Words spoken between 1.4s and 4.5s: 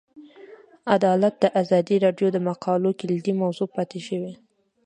ازادي راډیو د مقالو کلیدي موضوع پاتې شوی.